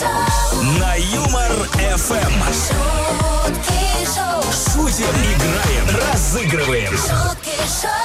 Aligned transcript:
На 0.00 0.94
Юмор 0.94 1.52
ФМ. 1.74 2.42
Шутим, 4.50 5.04
играем, 5.04 5.86
разыгрываем. 6.10 6.96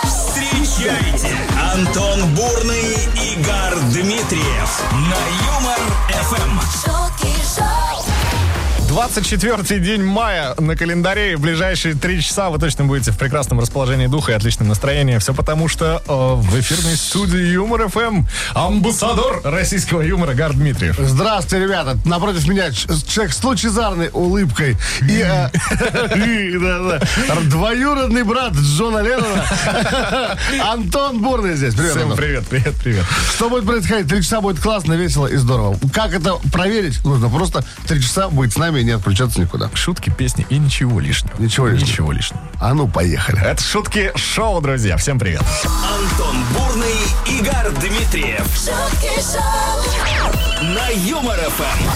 Встречайте 0.04 1.34
Антон 1.74 2.36
Бурный, 2.36 2.94
Игорь 3.16 3.80
Дмитриев. 3.94 4.84
На 4.92 5.22
Юмор 5.46 5.80
ФМ. 6.10 7.07
24 8.98 9.80
день 9.80 10.04
мая 10.04 10.56
на 10.58 10.76
календаре. 10.76 11.38
В 11.38 11.42
ближайшие 11.42 11.94
три 11.94 12.20
часа 12.20 12.50
вы 12.50 12.58
точно 12.58 12.86
будете 12.86 13.12
в 13.12 13.18
прекрасном 13.20 13.60
расположении 13.60 14.08
духа 14.08 14.32
и 14.32 14.36
отличном 14.36 14.70
настроении. 14.70 15.20
Все 15.20 15.36
потому, 15.36 15.68
что 15.68 16.02
э, 16.04 16.12
в 16.12 16.60
эфирной 16.60 16.98
студии 16.98 17.54
Юмор 17.54 17.90
ФМ 17.90 18.24
амбассадор 18.56 19.42
российского 19.44 20.02
юмора 20.02 20.34
Гар 20.34 20.54
Дмитриев. 20.54 20.98
Здравствуйте, 20.98 21.64
ребята. 21.64 21.96
Напротив 22.06 22.48
меня 22.48 22.72
человек 22.72 23.34
с 23.34 23.44
лучезарной 23.44 24.10
улыбкой. 24.14 24.76
И 25.02 25.24
э, 25.24 25.50
и, 26.16 26.58
да, 26.58 27.00
да, 27.00 27.42
двоюродный 27.52 28.24
брат 28.24 28.54
Джона 28.54 29.04
Леннона. 29.04 29.46
Антон 30.72 31.22
Бурный 31.22 31.56
здесь. 31.56 31.76
Привет, 31.76 31.92
Всем 31.92 32.02
Антон. 32.02 32.18
привет, 32.18 32.48
привет, 32.48 32.74
привет. 32.84 33.06
Что 33.36 33.48
будет 33.48 33.68
происходить? 33.68 34.10
Три 34.10 34.24
часа 34.24 34.42
будет 34.42 34.60
классно, 34.60 34.94
весело 34.94 35.28
и 35.28 35.36
здорово. 35.36 35.78
Как 35.94 36.16
это 36.16 36.38
проверить? 36.52 37.06
Нужно 37.06 37.30
просто 37.30 37.64
три 37.88 38.02
часа 38.02 38.30
быть 38.30 38.54
с 38.54 38.58
нами 38.58 38.87
не 38.88 38.94
отключаться 38.94 39.40
никуда. 39.40 39.70
Шутки, 39.74 40.10
песни 40.10 40.48
и 40.50 40.58
ничего 40.58 41.00
лишнего. 41.00 41.36
Ничего 41.38 41.68
лишнего. 41.68 41.90
Ничего 41.90 42.12
лишнего. 42.12 42.42
А 42.60 42.74
ну, 42.74 42.88
поехали. 42.88 43.40
Это 43.46 43.62
шутки 43.62 44.12
шоу, 44.16 44.62
друзья. 44.62 44.98
Всем 44.98 45.20
привет. 45.20 45.44
Антон 45.66 46.38
Бурный, 46.54 46.96
Игорь 47.28 47.70
Дмитриев. 47.82 48.48
На 50.62 50.90
Юмор 50.90 51.38
ФМ. 51.38 51.88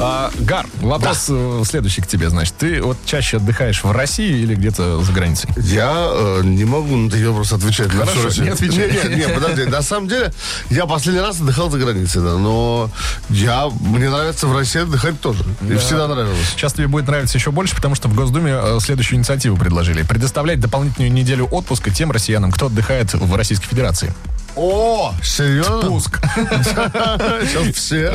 А, 0.00 0.32
Гар, 0.40 0.66
вопрос 0.80 1.26
э, 1.28 1.62
следующий 1.64 2.02
к 2.02 2.08
тебе, 2.08 2.28
значит. 2.28 2.54
Ты 2.58 2.82
вот 2.82 2.96
чаще 3.04 3.36
отдыхаешь 3.36 3.84
в 3.84 3.92
России 3.92 4.40
или 4.40 4.56
где-то 4.56 5.00
за 5.00 5.12
границей? 5.12 5.48
Я 5.58 6.10
э, 6.12 6.40
не 6.42 6.64
могу 6.64 6.96
на 6.96 7.08
такие 7.08 7.28
вопросы 7.28 7.52
отвечать. 7.52 7.94
на 7.94 8.00
Хорошо, 8.00 8.12
всю 8.14 8.24
Россию. 8.24 8.46
не 8.46 8.50
отвечай. 8.50 8.90
Не, 8.90 9.14
не, 9.14 9.26
не, 9.26 9.28
подожди. 9.28 9.64
На 9.66 9.82
самом 9.82 10.08
деле, 10.08 10.32
я 10.70 10.86
последний 10.86 11.20
раз 11.20 11.40
отдыхал 11.40 11.70
за 11.70 11.78
границей, 11.78 12.20
да, 12.20 12.36
но 12.36 12.90
я, 13.28 13.68
мне 13.80 14.10
нравится 14.10 14.48
в 14.48 14.56
России 14.56 14.80
отдыхать 14.82 15.20
тоже. 15.20 15.44
И 15.68 15.76
всегда 15.76 16.08
нравилось. 16.08 16.48
Сейчас 16.50 16.72
тебе 16.72 16.88
будет 16.88 17.06
нравиться 17.06 17.38
еще 17.38 17.52
больше, 17.52 17.76
потому 17.76 17.94
что 17.94 18.08
в 18.08 18.14
Госдуме 18.14 18.58
э, 18.60 18.78
следующую 18.80 19.18
инициативу 19.18 19.56
предложили. 19.56 20.02
Предоставлять 20.02 20.58
дополнительную 20.58 21.12
неделю 21.12 21.46
отпуска 21.46 21.90
тем 21.90 22.10
россиянам, 22.10 22.50
кто 22.50 22.66
отдыхает 22.66 23.12
в 23.14 23.34
Российской 23.36 23.68
Федерации. 23.68 24.12
О, 24.56 25.12
серьезно? 25.22 25.88
Пуск. 25.88 26.20
Сейчас 26.34 27.74
все. 27.74 28.12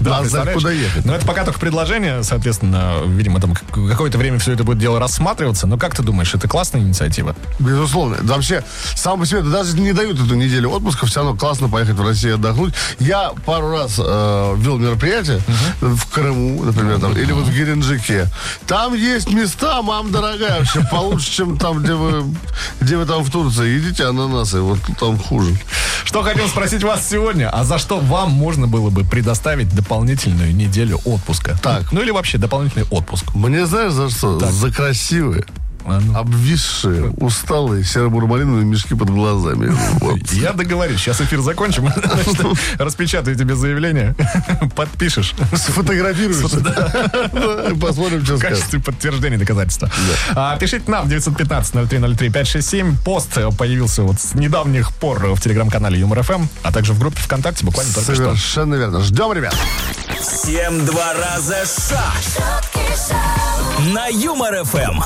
Да, 0.00 0.22
куда 0.52 0.70
ехать? 0.70 1.04
Но 1.04 1.14
это 1.14 1.26
пока 1.26 1.44
только 1.44 1.60
предложение, 1.60 2.22
соответственно, 2.22 3.02
видимо, 3.06 3.40
там 3.40 3.54
какое-то 3.54 4.18
время 4.18 4.38
все 4.38 4.52
это 4.52 4.64
будет 4.64 4.78
дело 4.78 4.98
рассматриваться. 4.98 5.66
Но 5.66 5.78
как 5.78 5.94
ты 5.94 6.02
думаешь, 6.02 6.34
это 6.34 6.48
классная 6.48 6.80
инициатива? 6.80 7.34
Безусловно. 7.58 8.16
Вообще, 8.22 8.64
сам 8.94 9.20
по 9.20 9.26
себе, 9.26 9.42
да 9.42 9.60
даже 9.60 9.76
не 9.78 9.92
дают 9.92 10.18
эту 10.18 10.34
неделю 10.34 10.70
отпуска, 10.70 11.06
все 11.06 11.20
равно 11.20 11.36
классно 11.36 11.68
поехать 11.68 11.96
в 11.96 12.06
Россию 12.06 12.36
отдохнуть. 12.36 12.74
Я 12.98 13.32
пару 13.44 13.70
раз 13.70 13.96
э, 13.98 14.54
вел 14.56 14.78
мероприятие 14.78 15.40
в 15.80 16.06
Крыму, 16.10 16.64
например, 16.64 17.00
там, 17.00 17.16
или 17.16 17.32
вот 17.32 17.44
в 17.44 17.52
Геленджике. 17.52 18.26
Там 18.66 18.94
есть 18.94 19.30
места, 19.30 19.82
мам 19.82 20.10
дорогая, 20.10 20.58
вообще 20.60 20.80
получше, 20.90 21.30
чем 21.30 21.58
там, 21.58 21.82
где 21.82 21.94
вы, 21.94 22.24
где 22.80 22.96
вы 22.96 23.04
там 23.04 23.22
в 23.22 23.30
Турции. 23.30 23.78
Идите 23.78 24.04
ананасы, 24.04 24.60
вот 24.60 24.78
там 24.98 25.18
хуже. 25.18 25.39
Что 26.04 26.22
хотел 26.22 26.48
спросить 26.48 26.82
вас 26.82 27.08
сегодня, 27.08 27.50
а 27.50 27.64
за 27.64 27.78
что 27.78 27.98
вам 28.00 28.30
можно 28.30 28.66
было 28.66 28.90
бы 28.90 29.04
предоставить 29.04 29.74
дополнительную 29.74 30.54
неделю 30.54 31.00
отпуска? 31.04 31.58
Так. 31.62 31.92
Ну 31.92 32.02
или 32.02 32.10
вообще 32.10 32.38
дополнительный 32.38 32.86
отпуск? 32.90 33.34
Мне 33.34 33.66
знаешь 33.66 33.92
за 33.92 34.10
что? 34.10 34.38
За 34.40 34.72
красивые. 34.72 35.44
А 35.86 35.98
ну. 36.00 36.16
Обвисшие, 36.16 37.10
усталые, 37.18 37.84
серо-бурмалиновые 37.84 38.64
мешки 38.64 38.94
под 38.94 39.10
глазами. 39.10 39.74
Вот. 40.00 40.20
Я 40.32 40.52
договорюсь. 40.52 41.00
Сейчас 41.00 41.20
эфир 41.20 41.40
закончим. 41.40 41.88
Распечатаю 42.78 43.36
тебе 43.36 43.54
заявление. 43.54 44.14
Подпишешь. 44.76 45.34
Сфотографируешься. 45.54 46.60
Да. 46.60 47.08
Посмотрим, 47.80 48.24
что 48.24 48.34
В 48.34 48.38
скажет. 48.38 48.58
качестве 48.58 48.80
подтверждения 48.80 49.38
доказательства. 49.38 49.90
А, 50.34 50.56
пишите 50.56 50.90
нам 50.90 51.06
915-0303-567. 51.08 52.94
Пост 53.04 53.36
э, 53.38 53.48
появился 53.50 54.02
вот 54.02 54.20
с 54.20 54.34
недавних 54.34 54.92
пор 54.94 55.34
в 55.34 55.40
телеграм-канале 55.40 55.98
Юмор 55.98 56.22
ФМ, 56.22 56.44
а 56.62 56.72
также 56.72 56.92
в 56.92 56.98
группе 56.98 57.20
ВКонтакте 57.20 57.64
буквально 57.64 57.92
только 57.92 58.14
что. 58.14 58.24
Совершенно 58.24 58.74
верно. 58.74 59.00
Ждем, 59.02 59.32
ребят. 59.32 59.54
Всем 60.20 60.84
два 60.86 61.14
раза 61.14 61.56
ша. 61.64 62.04
На 63.94 64.08
Юмор 64.08 64.64
ФМ. 64.64 65.00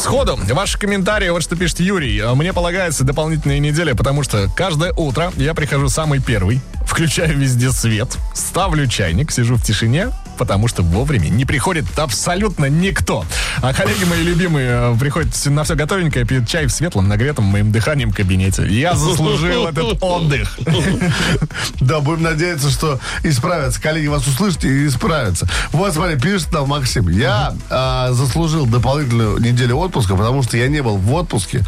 Сходу, 0.00 0.38
ваши 0.54 0.78
комментарии, 0.78 1.28
вот 1.28 1.42
что 1.42 1.56
пишет 1.56 1.80
Юрий. 1.80 2.18
«А 2.20 2.34
Мне 2.34 2.54
полагается 2.54 3.04
дополнительная 3.04 3.58
неделя, 3.58 3.94
потому 3.94 4.22
что 4.22 4.48
каждое 4.56 4.94
утро 4.94 5.30
я 5.36 5.52
прихожу 5.52 5.90
самый 5.90 6.20
первый, 6.20 6.62
включаю 6.86 7.36
везде 7.36 7.70
свет, 7.70 8.16
ставлю 8.32 8.86
чайник, 8.86 9.30
сижу 9.30 9.56
в 9.56 9.62
тишине, 9.62 10.08
потому 10.40 10.68
что 10.68 10.82
вовремя 10.82 11.28
не 11.28 11.44
приходит 11.44 11.84
абсолютно 11.98 12.64
никто. 12.64 13.26
А 13.60 13.74
коллеги 13.74 14.04
мои 14.04 14.22
любимые 14.22 14.68
э, 14.70 14.96
приходят 14.98 15.34
на 15.44 15.64
все 15.64 15.74
готовенькое, 15.74 16.24
пьют 16.24 16.48
чай 16.48 16.64
в 16.64 16.70
светлом, 16.70 17.08
нагретом 17.08 17.44
моим 17.44 17.70
дыханием 17.72 18.10
кабинете. 18.10 18.66
Я 18.66 18.94
заслужил 18.94 19.66
этот 19.66 20.02
отдых. 20.02 20.58
Да, 21.80 22.00
будем 22.00 22.22
надеяться, 22.22 22.70
что 22.70 23.00
исправятся. 23.22 23.80
Коллеги 23.82 24.06
вас 24.06 24.26
услышат 24.26 24.64
и 24.64 24.86
исправятся. 24.86 25.48
Вот, 25.72 25.92
смотри, 25.92 26.18
пишет 26.18 26.52
нам 26.52 26.68
Максим. 26.68 27.08
Я 27.08 27.54
а, 27.68 28.12
заслужил 28.12 28.66
дополнительную 28.66 29.38
неделю 29.38 29.76
отпуска, 29.76 30.14
потому 30.16 30.42
что 30.42 30.56
я 30.56 30.68
не 30.68 30.82
был 30.82 30.96
в 30.96 31.12
отпуске 31.12 31.64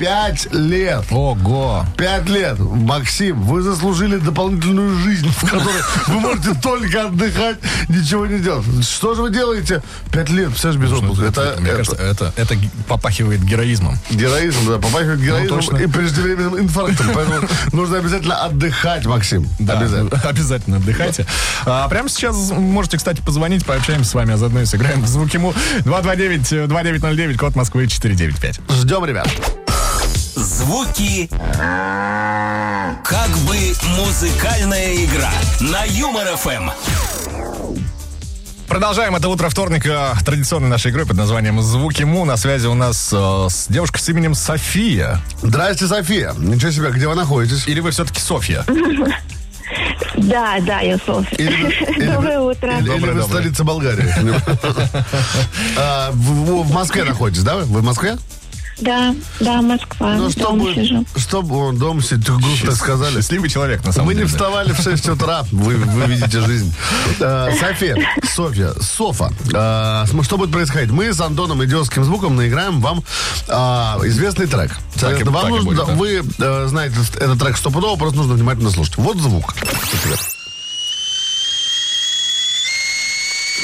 пять 0.00 0.48
лет. 0.54 1.04
Ого! 1.10 1.84
Пять 1.98 2.26
лет. 2.30 2.58
Максим, 2.58 3.42
вы 3.42 3.60
заслужили 3.60 4.16
дополнительную 4.16 4.96
жизнь, 4.98 5.28
в 5.30 5.40
которой 5.44 5.82
вы 6.06 6.20
можете 6.20 6.54
только 6.54 7.04
отдыхать, 7.04 7.58
ничего 7.88 8.26
не 8.26 8.38
делать. 8.40 8.64
Что 8.82 9.14
же 9.14 9.20
вы 9.20 9.30
делаете? 9.30 9.82
Пять 10.10 10.30
лет, 10.30 10.48
представляешь, 10.48 10.82
без 10.90 10.98
отпуска. 10.98 11.26
Это, 11.26 11.56
Мне 11.60 11.68
это 11.68 11.76
кажется, 11.76 12.02
это, 12.02 12.32
это 12.36 12.56
попахивает 12.88 13.44
героизмом. 13.44 13.98
героизм, 14.10 14.66
да, 14.66 14.78
попахивает 14.78 15.20
героизмом 15.20 15.60
точно. 15.60 15.76
и 15.76 15.86
преждевременным 15.86 16.58
инфарктом. 16.60 17.06
Поэтому 17.14 17.40
нужно 17.72 17.98
обязательно 17.98 18.36
отдыхать, 18.42 19.04
Максим. 19.04 19.46
Да, 19.58 19.78
Обязательно. 19.78 20.20
Обязательно 20.24 20.76
отдыхайте. 20.78 21.26
А, 21.66 21.86
прямо 21.88 22.08
сейчас 22.08 22.50
можете, 22.52 22.96
кстати, 22.96 23.20
позвонить, 23.20 23.66
пообщаемся 23.66 24.10
с 24.10 24.14
вами, 24.14 24.32
а 24.32 24.38
заодно 24.38 24.62
и 24.62 24.64
сыграем 24.64 25.02
в 25.02 25.06
звук 25.08 25.34
ему 25.34 25.52
229-2909, 25.80 27.36
код 27.36 27.54
Москвы 27.54 27.86
495. 27.86 28.60
Ждем, 28.70 29.04
ребят. 29.04 29.28
Звуки. 30.40 31.28
Как 31.28 33.28
бы 33.46 33.56
музыкальная 33.98 34.94
игра. 35.04 35.30
На 35.60 35.84
Юмор 35.84 36.34
ФМ. 36.36 36.70
Продолжаем 38.66 39.14
это 39.16 39.28
утро 39.28 39.50
вторника 39.50 40.14
традиционной 40.24 40.68
нашей 40.70 40.92
игры 40.92 41.04
под 41.04 41.16
названием 41.18 41.60
«Звуки 41.60 42.04
Му». 42.04 42.24
На 42.24 42.36
связи 42.38 42.66
у 42.68 42.74
нас 42.74 43.10
э, 43.12 43.46
с 43.50 43.66
девушкой 43.68 43.98
с 44.00 44.08
именем 44.08 44.34
София. 44.34 45.20
Здрасте, 45.42 45.86
София. 45.86 46.32
Ничего 46.38 46.70
себе, 46.70 46.90
где 46.90 47.06
вы 47.08 47.16
находитесь? 47.16 47.66
Или 47.68 47.80
вы 47.80 47.90
все-таки 47.90 48.20
Софья? 48.20 48.64
Да, 50.16 50.58
да, 50.60 50.80
я 50.80 50.98
Софья. 50.98 51.36
Или- 51.38 51.92
или- 51.96 52.06
Доброе 52.06 52.40
утро. 52.40 52.72
Или, 52.78 52.82
или 52.82 52.90
вы 53.00 53.06
доброе. 53.08 53.22
столица 53.24 53.64
Болгарии? 53.64 54.12
А, 55.78 56.10
В 56.12 56.72
Москве 56.72 57.04
находитесь, 57.04 57.42
да? 57.42 57.56
вы? 57.56 57.64
Вы 57.64 57.80
в 57.80 57.84
Москве? 57.84 58.16
Да, 58.80 59.14
да, 59.40 59.62
Москва. 59.62 60.14
Ну, 60.14 60.30
что 60.30 60.40
Дома 60.40 60.74
сижу. 60.74 61.04
Что 61.16 61.40
он 61.40 61.76
дома 61.78 62.02
сидит, 62.02 62.26
грустно 62.30 62.72
сказали. 62.72 63.16
Счастливый 63.16 63.50
человек, 63.50 63.84
на 63.84 63.92
самом 63.92 64.08
Мы 64.08 64.14
не 64.14 64.20
деле. 64.20 64.28
вставали 64.30 64.72
в 64.72 64.80
6 64.80 65.08
утра, 65.10 65.42
вы, 65.52 65.76
вы 65.76 66.06
видите 66.06 66.40
жизнь. 66.40 66.72
Э, 67.20 67.50
София, 67.58 67.96
Софья, 68.24 68.72
Софа, 68.80 69.32
э, 69.52 70.22
что 70.22 70.38
будет 70.38 70.52
происходить? 70.52 70.90
Мы 70.90 71.12
с 71.12 71.20
Антоном 71.20 71.62
идиотским 71.64 72.04
звуком 72.04 72.36
наиграем 72.36 72.80
вам 72.80 73.02
э, 73.48 73.52
известный 74.08 74.46
трек. 74.46 74.76
Вам 74.96 75.54
и 75.54 75.60
нужно, 75.60 75.84
вы 75.84 76.22
знаете 76.66 76.96
этот 77.18 77.38
трек 77.38 77.56
стопудово, 77.56 77.96
просто 77.98 78.16
нужно 78.18 78.34
внимательно 78.34 78.70
слушать. 78.70 78.96
Вот 78.96 79.18
звук. 79.18 79.54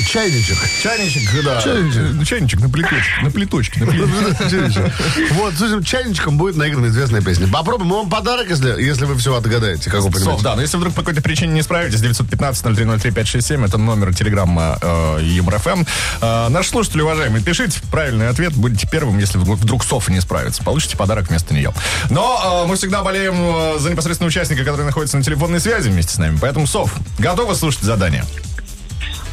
Чайничек. 0.04 0.58
Чайничек, 0.82 1.44
да. 1.44 1.60
Чайничек. 1.60 2.22
Э, 2.22 2.24
Чайничек 2.24 2.60
на 2.60 2.68
плиточке, 2.68 3.22
на 3.22 3.30
плиточке, 3.30 3.84
на 3.84 3.86
плиточке. 3.92 4.92
Вот, 5.32 5.54
с 5.54 5.62
этим 5.62 5.82
чайничком 5.82 6.36
будет 6.36 6.56
наиграна 6.56 6.86
известная 6.86 7.20
песня. 7.22 7.48
Попробуем. 7.48 7.88
Мы 7.90 7.96
вам 7.96 8.10
подарок, 8.10 8.48
если, 8.50 8.80
если 8.82 9.04
вы 9.04 9.16
все 9.16 9.34
отгадаете, 9.34 9.90
как 9.90 10.02
вы 10.02 10.10
понимаете. 10.10 10.42
да, 10.42 10.54
но 10.56 10.62
если 10.62 10.76
вдруг 10.76 10.94
по 10.94 11.00
какой-то 11.00 11.22
причине 11.22 11.54
не 11.54 11.62
справитесь, 11.62 12.00
915-0303-567, 12.02 13.64
это 13.64 13.78
номер 13.78 14.14
телеграмма 14.14 14.78
э, 14.80 15.20
Юмор 15.22 15.58
ФМ. 15.58 15.84
Э, 16.20 16.48
наши 16.48 16.70
слушатели, 16.70 17.00
уважаемые, 17.02 17.42
пишите 17.42 17.80
правильный 17.90 18.28
ответ, 18.28 18.52
будете 18.54 18.88
первым, 18.90 19.18
если 19.18 19.38
вдруг, 19.38 19.58
вдруг 19.58 19.84
Софа 19.84 20.12
не 20.12 20.20
справится. 20.20 20.62
Получите 20.62 20.96
подарок 20.96 21.28
вместо 21.28 21.54
нее. 21.54 21.72
Но 22.10 22.64
э, 22.64 22.68
мы 22.68 22.76
всегда 22.76 23.02
болеем 23.02 23.34
э, 23.36 23.78
за 23.78 23.90
непосредственно 23.90 24.28
участника, 24.28 24.64
который 24.64 24.84
находится 24.84 25.16
на 25.16 25.22
телефонной 25.22 25.60
связи 25.60 25.88
вместе 25.88 26.12
с 26.14 26.18
нами. 26.18 26.38
Поэтому, 26.40 26.66
Соф, 26.66 26.94
готовы 27.18 27.54
слушать 27.54 27.82
задание? 27.82 28.24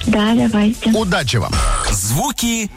Да, 0.08 0.34
давайте. 0.36 0.90
Удачи 0.92 1.38
вам. 1.38 1.52
Звуки 1.92 2.70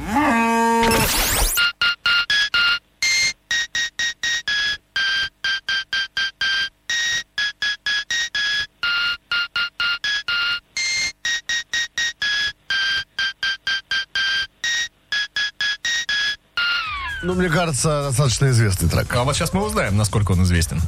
Ну, 17.23 17.35
мне 17.35 17.49
кажется, 17.49 18.03
достаточно 18.03 18.51
известный 18.51 18.89
трек. 18.89 19.13
А 19.17 19.25
вот 19.25 19.35
сейчас 19.35 19.53
мы 19.53 19.65
узнаем, 19.65 19.97
насколько 19.97 20.33
он 20.33 20.43
известен. 20.45 20.81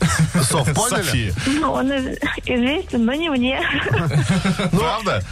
Соф, 0.42 0.72
поняли? 0.74 1.02
София. 1.02 1.34
Ну, 1.46 1.72
он 1.72 1.90
из- 1.90 2.18
известен, 2.44 3.04
но 3.06 3.14
не 3.14 3.30
мне. 3.30 3.60
Правда? 4.70 5.24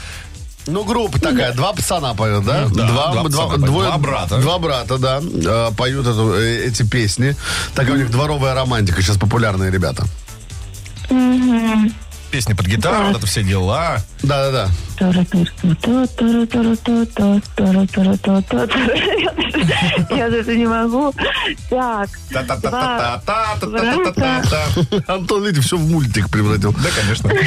Ну, 0.67 0.85
группа 0.85 1.21
такая, 1.21 1.53
два 1.53 1.73
пацана 1.73 2.15
поют, 2.15 2.45
да? 2.45 2.67
Да, 2.69 2.87
два 2.87 3.23
пацана 3.23 3.49
поют, 3.49 3.67
два 3.67 3.99
брата. 3.99 4.39
Два 4.39 4.59
брата, 4.59 4.99
да, 4.99 5.21
э, 5.23 5.71
поют 5.77 6.07
эту, 6.07 6.35
э, 6.35 6.67
эти 6.67 6.83
песни. 6.83 7.37
Такая 7.75 7.95
у 7.95 7.97
них 7.97 8.11
дворовая 8.11 8.55
романтика, 8.55 9.01
сейчас 9.03 9.17
популярные 9.17 9.71
ребята. 9.71 10.05
Песни 12.31 12.55
под 12.55 12.67
гитару, 12.67 12.97
да. 12.97 13.09
вот 13.09 13.17
это 13.19 13.27
все 13.27 13.43
дела. 13.43 13.99
Да-да-да. 14.23 14.69
Я 20.11 20.27
это 20.27 20.57
не 20.57 20.67
могу. 20.67 21.15
Так. 21.71 22.09
Антон, 25.07 25.45
видите, 25.45 25.61
все 25.61 25.77
в 25.77 25.89
мультик 25.89 26.29
превратил. 26.31 26.73
Да, 26.73 26.89
конечно. 27.01 27.31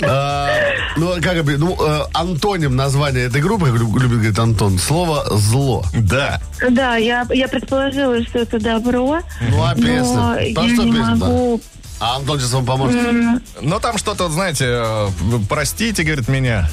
А, 0.00 0.48
ну, 0.96 1.12
а 1.12 1.20
как 1.20 1.42
бы, 1.44 1.58
ну, 1.58 1.76
э, 1.80 2.00
антоним 2.14 2.76
названия 2.76 3.22
этой 3.22 3.42
группы, 3.42 3.66
любит 3.66 3.88
говорит 3.88 4.38
Антон, 4.38 4.78
слово 4.78 5.26
«зло». 5.36 5.84
Да. 5.92 6.40
Да, 6.70 6.96
я 6.96 7.24
предположила, 7.48 8.22
что 8.22 8.38
это 8.40 8.60
добро. 8.60 9.20
Ну, 9.50 9.62
а 9.62 9.74
песня? 9.74 10.36
Я 10.40 10.84
не 10.84 10.92
могу 10.92 11.60
а 12.00 12.16
Антон 12.16 12.38
сейчас 12.38 12.52
вам 12.52 12.64
поможет. 12.64 13.42
Но 13.60 13.78
там 13.80 13.98
что-то, 13.98 14.28
знаете, 14.28 14.66
э, 14.68 15.08
простите, 15.48 16.04
говорит, 16.04 16.28
меня. 16.28 16.68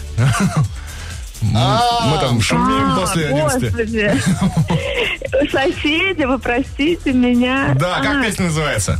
Мы 1.41 2.17
там 2.19 2.41
шумим 2.41 2.93
А, 2.93 2.99
после 2.99 3.27
11. 3.27 3.61
Господи. 3.63 4.11
Соседи, 5.51 6.23
вы 6.23 6.39
простите 6.39 7.11
меня. 7.11 7.73
Да, 7.75 7.99
как 8.01 8.15
А, 8.17 8.23
песня 8.23 8.45
называется? 8.45 8.99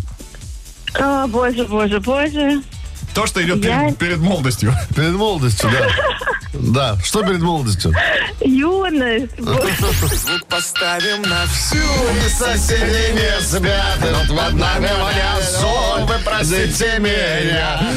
а, 1.00 1.28
боже, 1.28 1.66
боже, 1.66 2.00
боже. 2.00 2.62
То, 3.16 3.26
что 3.26 3.42
идет 3.42 3.64
Я- 3.64 3.80
перед, 3.86 3.98
перед 3.98 4.20
молодостью. 4.20 4.76
Перед 4.94 5.14
молодостью, 5.14 5.70
да. 5.72 5.88
Да, 6.54 6.98
что 7.04 7.24
перед 7.24 7.40
молодостью? 7.40 7.94
Юность. 8.42 9.32
звук 9.40 10.46
поставим 10.50 11.22
на 11.22 11.46
всю. 11.48 11.78
И 11.78 12.30
соседи 12.30 13.14
не 13.14 13.42
спят, 13.42 14.00
под 14.28 14.54
нами 14.54 14.90
моя 15.02 15.42
соль, 15.42 16.02
вы 16.04 16.16
простите 16.26 17.00
меня. 17.00 17.90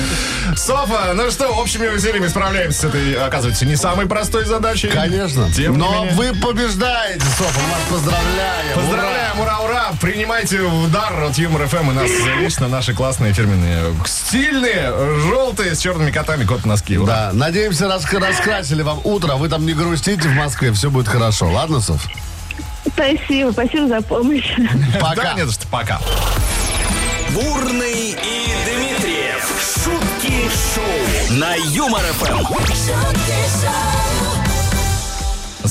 Софа, 0.57 1.13
ну 1.15 1.31
что, 1.31 1.49
общими 1.49 1.87
усилиями 1.89 2.27
справляемся 2.29 2.81
с 2.81 2.85
этой, 2.85 3.15
оказывается, 3.15 3.65
не 3.67 3.77
самой 3.77 4.07
простой 4.07 4.45
задачей. 4.45 4.89
Конечно. 4.89 5.51
Тем 5.53 5.77
Но 5.79 6.05
менее. 6.05 6.13
вы 6.15 6.35
побеждаете, 6.35 7.21
Софа, 7.37 7.61
мы 7.61 7.69
вас 7.71 7.81
поздравляем. 7.91 8.75
Поздравляем, 8.75 9.41
ура, 9.41 9.59
ура! 9.61 9.93
Принимайте 10.01 10.61
удар 10.61 11.13
от 11.25 11.37
Юмор 11.39 11.67
ФМ 11.67 11.91
и 11.91 11.95
нас 11.95 12.11
лично 12.41 12.69
наши 12.69 12.95
классные 12.95 13.33
фирменные, 13.33 13.95
стильные, 14.07 14.93
желтые 15.29 15.75
с 15.75 15.79
черными 15.81 16.11
котами 16.11 16.45
кот 16.45 16.65
носки. 16.65 16.99
Ура. 16.99 17.07
Да, 17.07 17.31
надеемся, 17.33 17.87
раск- 17.87 18.19
раскрасили 18.19 18.83
вам 18.83 19.01
утро. 19.05 19.35
Вы 19.35 19.49
там 19.49 19.65
не 19.67 19.75
грустите 19.75 20.29
в 20.29 20.33
Москве, 20.35 20.73
все 20.73 20.91
будет 20.91 21.09
хорошо. 21.09 21.49
Ладно, 21.51 21.81
Соф? 21.81 22.07
Спасибо, 22.87 23.53
спасибо 23.53 23.89
за 23.89 24.01
помощь. 24.03 24.55
Да, 24.93 24.99
Пока. 25.01 25.35
не 25.35 25.47
за 25.47 25.53
что, 25.53 25.67
пока. 25.69 26.01
Бурный 27.35 28.13
и 28.13 28.47
шоу 30.51 31.37
на 31.37 31.55
Юмор 31.55 32.03
ФМ. 32.03 34.38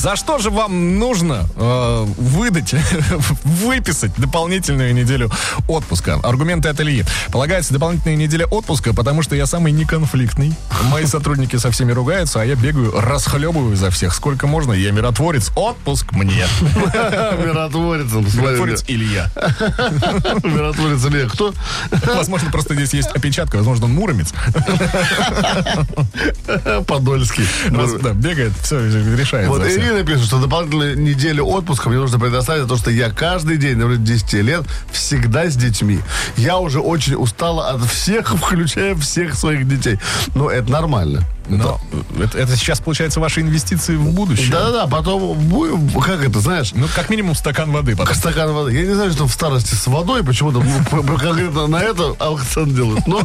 За 0.08 0.16
что 0.16 0.38
же 0.38 0.52
вам 0.52 1.00
нужно 1.00 1.46
э, 1.58 2.06
выдать, 2.18 2.74
выписать 3.44 4.14
дополнительную 4.16 4.94
неделю 4.94 5.30
отпуска? 5.68 6.18
Аргументы 6.24 6.70
от 6.70 6.80
Ильи. 6.80 7.04
Полагается 7.30 7.74
дополнительная 7.74 8.16
неделя 8.16 8.46
отпуска, 8.46 8.94
потому 8.94 9.22
что 9.22 9.36
я 9.36 9.46
самый 9.46 9.74
неконфликтный. 9.74 10.54
Мои 10.84 11.06
сотрудники 11.06 11.58
со 11.58 11.72
всеми 11.72 11.92
ругаются, 11.92 12.40
а 12.40 12.46
я 12.46 12.56
бегаю, 12.56 12.98
расхлебываю 12.98 13.76
за 13.76 13.90
всех. 13.90 14.14
Сколько 14.14 14.48
можно? 14.48 14.72
Я 14.72 14.92
миротворец. 14.92 15.52
Отпуск 15.56 16.14
мне. 16.14 16.46
Миротворец. 16.62 18.10
Миротворец 18.34 18.86
Илья. 18.88 19.30
Миротворец 19.36 21.06
Илья. 21.06 21.28
Кто? 21.28 21.54
Возможно, 22.16 22.50
просто 22.50 22.76
здесь 22.76 22.94
есть 22.94 23.10
опечатка. 23.10 23.58
Возможно, 23.58 23.88
он 23.88 23.92
муромец. 23.92 24.34
Подольский. 26.88 27.46
Да, 28.02 28.14
бегает, 28.14 28.54
все, 28.62 28.80
решает. 28.88 29.50
Вот 29.50 29.64
за 29.64 29.97
Ирина 29.98 30.06
пишет, 30.06 30.28
что 30.28 30.40
дополнительную 30.40 31.00
неделю 31.00 31.46
отпуска 31.46 31.90
мне 31.90 31.98
нужно 31.98 32.20
предоставить, 32.20 32.64
потому 32.64 32.80
что 32.80 32.92
я 32.92 33.10
каждый 33.10 33.58
день, 33.58 33.78
например, 33.78 33.98
10 33.98 34.34
лет, 34.34 34.64
всегда 34.92 35.50
с 35.50 35.56
детьми. 35.56 36.00
Я 36.36 36.60
уже 36.60 36.80
очень 36.80 37.16
устала 37.16 37.70
от 37.70 37.84
всех, 37.84 38.30
включая 38.38 38.96
всех 38.96 39.34
своих 39.34 39.68
детей. 39.68 40.00
Но 40.36 40.52
это 40.52 40.72
нормально. 40.72 41.24
Но 41.50 41.80
это, 42.22 42.38
это 42.38 42.56
сейчас, 42.56 42.80
получается, 42.80 43.20
ваши 43.20 43.42
инвестиции 43.42 43.96
в 43.96 44.12
будущее. 44.12 44.52
Да-да-да, 44.52 44.88
потом, 44.88 45.38
будем, 45.38 45.90
как 46.02 46.24
это, 46.24 46.40
знаешь, 46.40 46.72
Ну, 46.74 46.88
как 46.96 47.10
минимум 47.10 47.36
стакан 47.36 47.72
воды 47.72 47.96
потом. 47.96 48.16
стакан 48.16 48.52
воды. 48.54 48.74
Я 48.74 48.86
не 48.86 48.94
знаю, 48.94 49.12
что 49.12 49.28
в 49.28 49.32
старости 49.32 49.76
с 49.76 49.88
водой, 49.88 50.24
почему-то 50.24 50.62
ну, 50.62 51.04
конкретно 51.18 51.68
на 51.68 51.82
это 51.82 52.16
акцент 52.20 52.76
делают. 52.76 53.08
Но 53.08 53.22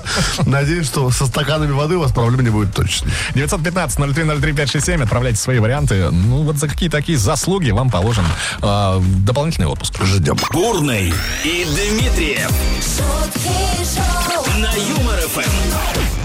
надеюсь, 0.47 0.87
что 0.87 1.11
со 1.11 1.27
стаканами 1.27 1.73
воды 1.73 1.97
у 1.97 2.01
вас 2.01 2.13
проблем 2.13 2.45
не 2.45 2.51
будет 2.51 2.75
точно. 2.75 3.11
915-0303-567, 3.35 5.03
отправляйте 5.03 5.39
свои 5.39 5.59
варианты. 5.59 6.11
Ну, 6.11 6.43
вот 6.43 6.57
за 6.57 6.69
какие 6.69 6.89
такие 6.89 7.19
заслуги 7.19 7.71
вам 7.71 7.91
положен 7.91 8.25
э, 8.61 9.01
дополнительный 9.25 9.69
отпуск. 9.69 9.95
Ждем. 10.05 10.37
Бурный 10.53 11.13
и 11.45 11.65
Дмитриев 11.65 12.51
на 14.59 14.73
Юмор 14.75 15.19
ФМ. 15.21 16.22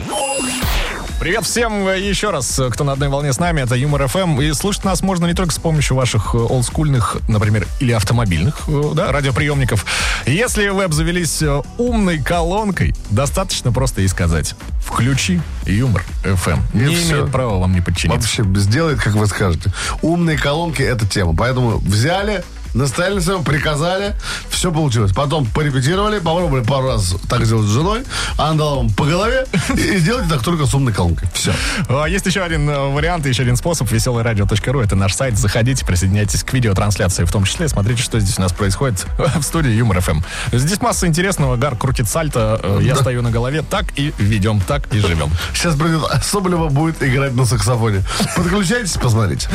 Привет 1.20 1.46
всем 1.46 1.88
э, 1.88 2.00
еще 2.00 2.30
раз, 2.30 2.60
э, 2.60 2.70
кто 2.70 2.84
на 2.84 2.92
одной 2.92 3.10
волне 3.10 3.34
с 3.34 3.40
нами. 3.40 3.62
Это 3.62 3.74
Юмор 3.74 4.08
ФМ. 4.08 4.40
И 4.40 4.54
слушать 4.54 4.84
нас 4.84 5.02
можно 5.02 5.26
не 5.26 5.34
только 5.34 5.52
с 5.52 5.58
помощью 5.58 5.98
ваших 5.98 6.36
э, 6.36 6.38
олдскульных, 6.38 7.18
например, 7.28 7.68
или 7.80 7.92
автомобильных 7.92 8.70
да, 8.94 9.12
радиоприемников. 9.12 9.84
Если 10.28 10.68
вы 10.68 10.84
обзавелись 10.84 11.42
умной 11.80 12.20
колонкой, 12.20 12.94
достаточно 13.10 13.72
просто 13.72 14.04
и 14.04 14.08
сказать 14.08 14.54
«Включи 14.86 15.42
Юмор 15.66 16.04
ФМ». 16.24 16.60
И 16.76 16.78
Не 16.78 16.96
всё. 16.96 17.14
имеет 17.16 17.32
права 17.32 17.58
вам 17.58 17.74
не 17.74 17.82
подчиниться. 17.82 18.44
Вообще 18.44 18.60
сделает, 18.60 19.02
как 19.02 19.16
вы 19.16 19.26
скажете. 19.26 19.74
Умные 20.04 20.38
колонки— 20.38 20.82
это 20.84 21.08
тема. 21.08 21.36
Поэтому 21.36 21.80
взяли, 21.80 22.44
настояли 22.74 23.16
на 23.16 23.22
своем, 23.22 23.44
приказали, 23.44 24.16
все 24.50 24.72
получилось. 24.72 25.12
Потом 25.14 25.46
порепетировали, 25.46 26.20
попробовали 26.20 26.64
пару 26.64 26.88
раз 26.88 27.16
так 27.30 27.46
сделать 27.46 27.68
с 27.68 27.72
женой, 27.72 28.04
она 28.38 28.54
дала 28.54 28.76
вам 28.78 28.90
по 28.90 29.06
голове, 29.06 29.46
и, 29.76 29.98
сделайте 29.98 30.30
так 30.30 30.44
только 30.44 30.66
с 30.66 30.74
умной 30.74 30.94
колонкой. 30.94 31.30
Все. 31.34 31.54
А, 31.90 32.06
Есть 32.06 32.26
еще 32.26 32.42
один 32.42 32.70
э, 32.70 32.90
вариант, 32.94 33.26
еще 33.26 33.44
один 33.44 33.56
способ. 33.56 33.90
Веселорадио.ру. 33.92 34.82
Это 34.82 34.96
наш 34.96 35.14
сайт. 35.14 35.38
Заходите, 35.38 35.86
присоединяйтесь 35.86 36.44
к 36.44 36.54
видеотрансляции. 36.54 37.26
В 37.26 37.32
том 37.32 37.44
числе 37.46 37.68
смотрите, 37.68 38.02
что 38.02 38.20
здесь 38.20 38.38
у 38.38 38.42
нас 38.42 38.52
происходит 38.54 39.06
в 39.18 39.42
студии 39.44 39.72
Юмор 39.72 40.02
ФМ. 40.02 40.22
Здесь 40.52 40.82
масса 40.82 41.08
интересного. 41.08 41.56
Гар 41.58 41.76
крутит 41.76 42.08
сальто. 42.10 42.60
э, 42.64 42.80
Я 42.84 42.96
стою 42.96 43.22
на 43.22 43.32
голове. 43.32 43.62
Так 43.62 43.86
и 43.98 44.14
ведем, 44.18 44.60
так 44.62 44.94
и 44.94 45.00
живем. 45.00 45.32
Сейчас 45.54 45.76
придет 45.76 46.04
Соболева 46.24 46.70
будет 46.70 47.02
играть 47.04 47.34
на 47.34 47.46
саксофоне. 47.46 48.04
Подключайтесь, 48.36 48.94
посмотрите. 48.94 49.48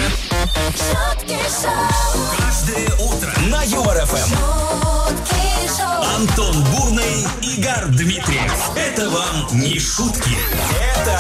Каждое 2.39 2.89
утро 3.03 3.33
на 3.51 3.63
Юмор 3.65 3.97
ФМ. 4.07 4.35
Антон 6.17 6.65
Бурный, 6.65 7.27
Игорь 7.43 7.87
Дмитриев. 7.89 8.71
Это 8.77 9.11
вам 9.11 9.49
не 9.53 9.79
шутки. 9.79 10.37
Это 10.97 11.19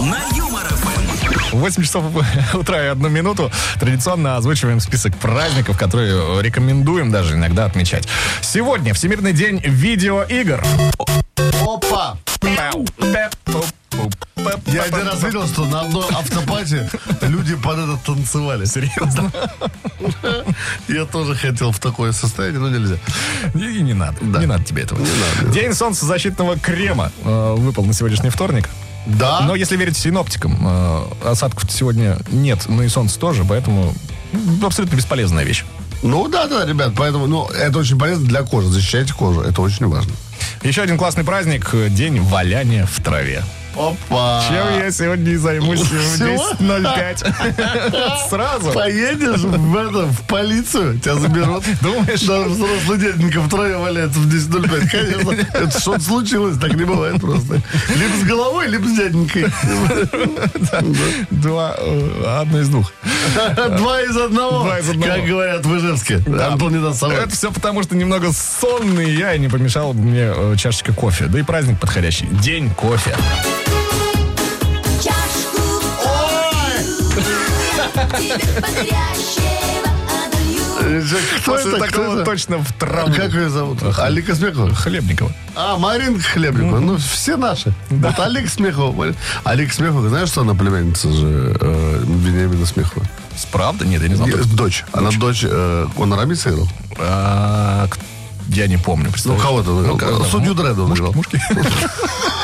на 0.00 0.36
Юмор 0.36 0.66
ФМ. 0.66 1.58
8 1.58 1.82
часов 1.82 2.04
утра 2.54 2.84
и 2.84 2.86
одну 2.88 3.08
минуту. 3.08 3.50
Традиционно 3.78 4.36
озвучиваем 4.36 4.80
список 4.80 5.16
праздников, 5.16 5.78
которые 5.78 6.42
рекомендуем 6.42 7.12
даже 7.12 7.34
иногда 7.34 7.64
отмечать. 7.64 8.08
Сегодня 8.40 8.94
Всемирный 8.94 9.32
день 9.32 9.60
видеоигр. 9.64 10.64
Опа! 11.64 12.18
Я 14.66 14.82
один 14.82 15.06
раз 15.06 15.22
видел, 15.22 15.46
что 15.46 15.64
на 15.66 15.82
одной 15.82 16.06
автопате 16.10 16.90
люди 17.22 17.54
под 17.56 17.78
это 17.78 17.98
танцевали. 18.04 18.64
Серьезно? 18.64 19.30
Я 20.88 21.04
тоже 21.04 21.34
хотел 21.34 21.72
в 21.72 21.78
такое 21.78 22.12
состояние, 22.12 22.60
но 22.60 22.68
нельзя. 22.68 22.96
И 23.54 23.82
не 23.82 23.94
надо. 23.94 24.16
Не 24.22 24.46
надо 24.46 24.64
тебе 24.64 24.82
этого. 24.82 25.00
День 25.52 25.74
солнцезащитного 25.74 26.58
крема 26.58 27.12
э, 27.24 27.54
выпал 27.56 27.84
на 27.84 27.92
сегодняшний 27.92 28.30
вторник. 28.30 28.68
Да? 29.06 29.40
Но 29.40 29.54
если 29.54 29.76
верить 29.76 29.96
синоптикам, 29.96 30.58
э, 30.60 31.04
осадков 31.24 31.70
сегодня 31.70 32.18
нет, 32.30 32.68
но 32.68 32.82
и 32.82 32.88
солнце 32.88 33.18
тоже, 33.18 33.44
поэтому 33.44 33.94
абсолютно 34.62 34.96
бесполезная 34.96 35.44
вещь. 35.44 35.64
Ну 36.02 36.28
да, 36.28 36.46
да, 36.46 36.64
ребят, 36.64 36.92
поэтому 36.96 37.26
ну, 37.26 37.48
это 37.48 37.78
очень 37.78 37.98
полезно 37.98 38.26
для 38.26 38.42
кожи. 38.42 38.68
Защищайте 38.68 39.14
кожу, 39.14 39.40
это 39.40 39.60
очень 39.62 39.86
важно. 39.86 40.12
Еще 40.62 40.82
один 40.82 40.98
классный 40.98 41.24
праздник– 41.24 41.74
день 41.90 42.20
валяния 42.20 42.86
в 42.86 43.02
траве. 43.02 43.42
Опа! 43.76 44.42
Чем 44.48 44.82
я 44.82 44.90
сегодня 44.90 45.32
и 45.32 45.36
займусь 45.36 45.80
в 45.80 46.14
Всего? 46.14 46.50
10.05. 46.60 48.28
Сразу. 48.28 48.72
Поедешь 48.72 49.40
в, 49.40 49.76
это, 49.76 50.06
в 50.06 50.22
полицию, 50.26 50.98
тебя 50.98 51.14
заберут. 51.14 51.64
Думаешь? 51.80 52.22
Да, 52.22 52.42
взрослый 52.42 52.98
дяденька 52.98 53.40
втроем 53.42 53.80
валяется 53.80 54.18
в 54.18 54.26
10.05. 54.26 54.88
Конечно, 54.90 55.32
это 55.56 55.80
что-то 55.80 56.00
случилось, 56.00 56.58
так 56.58 56.74
не 56.74 56.84
бывает 56.84 57.20
просто. 57.20 57.54
Либо 57.94 58.16
с 58.20 58.24
головой, 58.24 58.68
либо 58.68 58.86
с 58.88 58.96
дяденькой. 58.96 59.46
Два, 61.30 61.74
э, 61.78 62.40
одно 62.40 62.60
из 62.60 62.68
двух. 62.68 62.92
Два 63.54 64.02
из 64.02 64.16
одного, 64.16 64.64
Два 64.64 64.78
из 64.78 64.88
одного. 64.88 65.14
как 65.14 65.24
говорят 65.24 65.66
в 65.66 65.76
Ижевске. 65.76 66.22
Антон 66.40 66.72
не 66.72 66.80
даст. 66.80 67.02
Это 67.02 67.28
все 67.30 67.52
потому, 67.52 67.82
что 67.82 67.96
немного 67.96 68.32
сонный 68.32 69.14
я, 69.14 69.34
и 69.34 69.38
не 69.38 69.48
помешал 69.48 69.92
мне 69.92 70.32
э, 70.34 70.54
чашечка 70.56 70.92
кофе. 70.92 71.26
Да 71.26 71.38
и 71.38 71.42
праздник 71.42 71.78
подходящий. 71.78 72.26
День 72.26 72.70
кофе. 72.70 73.16
Чашку. 75.02 75.58
Э, 80.80 81.02
Кто 81.42 81.52
После 81.52 81.72
это? 81.72 81.86
Кто 81.86 81.96
такого 82.02 82.14
это? 82.16 82.24
точно 82.24 82.58
в 82.58 82.72
траву. 82.72 83.12
Как 83.14 83.32
ее 83.32 83.50
зовут? 83.50 83.78
Алика 83.98 84.34
Смехова? 84.34 84.74
Хлебникова. 84.74 85.32
А, 85.54 85.76
Маринка 85.76 86.22
Хлебникова. 86.22 86.78
Ну, 86.80 86.96
все 86.96 87.36
наши. 87.36 87.72
Вот 87.90 88.18
Алик 88.18 88.48
Смехова. 88.48 88.92
Марин- 88.92 89.16
Алик 89.44 89.72
Смехова, 89.72 90.08
знаешь, 90.08 90.28
что 90.28 90.42
она 90.42 90.54
племянница 90.54 91.12
же 91.12 91.56
э, 91.60 92.04
Вениамина 92.06 92.64
Смехова? 92.64 93.04
Правда? 93.52 93.84
Нет, 93.86 94.02
я 94.02 94.08
не 94.08 94.14
знал. 94.14 94.28
Дочь. 94.54 94.84
Она 94.92 95.10
дочь, 95.10 95.44
э, 95.48 95.86
он 95.96 96.12
Рами 96.14 96.34
сыграл? 96.34 96.68
А, 96.98 97.88
Я 98.48 98.66
не 98.66 98.76
помню. 98.78 99.12
Ну, 99.24 99.36
кого-то 99.36 99.96
кого-то. 99.96 100.24
Судью 100.30 100.54
Дреда 100.54 100.82
он 100.82 100.94
играл. 100.94 101.12
Мушки? 101.12 101.40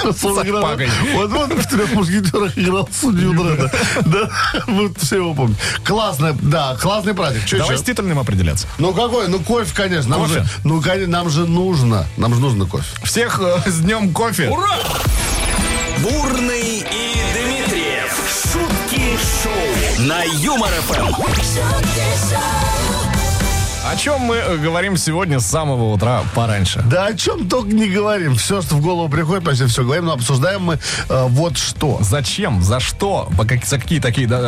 Вот 0.05 1.33
он 1.33 1.51
в 1.57 1.67
трех 1.67 1.93
мушкетерах 1.95 2.59
играл 2.59 2.87
судью 2.93 3.33
Дреда. 3.33 3.73
Да, 4.05 4.29
вот 4.67 4.99
все 4.99 5.17
его 5.17 5.33
помнят. 5.35 5.57
Классный, 5.83 6.35
да, 6.43 6.77
классный 6.77 7.15
праздник. 7.15 7.47
Что 7.47 7.59
Давай 7.59 7.79
с 7.79 7.83
титульным 7.83 8.19
определяться. 8.19 8.67
Ну 8.79 8.93
какой? 8.93 9.29
Ну 9.29 9.39
кофе, 9.41 9.75
конечно. 9.75 10.11
Нам 10.11 10.21
Кофе? 10.27 10.41
же, 10.41 10.47
ну, 10.65 10.83
конечно, 10.83 11.11
нам 11.11 11.31
же 11.31 11.47
нужно. 11.47 12.07
Нам 12.19 12.35
же 12.35 12.41
нужно 12.41 12.67
кофе. 12.67 12.85
Всех 13.03 13.41
э, 13.41 13.63
с 13.71 13.79
днем 13.79 14.13
кофе. 14.13 14.51
Бурный 16.01 16.81
и 16.81 17.23
Дмитриев. 17.33 18.13
Шутки 18.53 19.19
шоу 19.43 20.07
на 20.07 20.23
Юмор 20.25 20.71
ФМ. 20.89 21.07
Шутки 21.07 22.05
шоу. 22.31 22.94
О 23.95 23.97
чем 23.97 24.23
мы 24.23 24.43
говорим 24.61 24.97
сегодня 24.97 25.39
с 25.39 25.47
самого 25.47 25.93
утра 25.93 26.25
пораньше? 26.35 26.83
Да 26.91 27.07
о 27.07 27.15
чем 27.15 27.49
только 27.49 27.69
не 27.69 27.87
говорим. 27.89 28.35
Все, 28.35 28.61
что 28.61 28.75
в 28.75 28.81
голову 28.81 29.09
приходит, 29.09 29.45
почти 29.45 29.67
все 29.67 29.85
говорим, 29.85 30.07
но 30.07 30.15
обсуждаем 30.15 30.63
мы 30.63 30.81
э, 31.09 31.27
вот 31.29 31.57
что. 31.57 31.99
Зачем? 32.01 32.61
За 32.61 32.81
что? 32.81 33.29
По 33.39 33.45
как- 33.45 33.65
за 33.65 33.79
какие 33.79 34.01
такие 34.01 34.27
да, 34.27 34.41